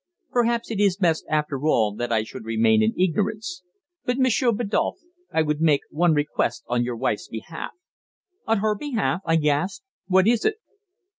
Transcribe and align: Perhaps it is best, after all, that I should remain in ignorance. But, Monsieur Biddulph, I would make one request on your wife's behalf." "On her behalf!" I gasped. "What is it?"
Perhaps 0.31 0.71
it 0.71 0.79
is 0.79 0.97
best, 0.97 1.25
after 1.29 1.63
all, 1.67 1.93
that 1.93 2.11
I 2.11 2.23
should 2.23 2.43
remain 2.43 2.81
in 2.81 2.95
ignorance. 2.99 3.61
But, 4.03 4.17
Monsieur 4.17 4.51
Biddulph, 4.51 4.95
I 5.31 5.43
would 5.43 5.61
make 5.61 5.81
one 5.91 6.15
request 6.15 6.63
on 6.65 6.83
your 6.83 6.95
wife's 6.95 7.27
behalf." 7.27 7.73
"On 8.47 8.57
her 8.61 8.73
behalf!" 8.73 9.21
I 9.25 9.35
gasped. 9.35 9.85
"What 10.07 10.27
is 10.27 10.43
it?" 10.43 10.55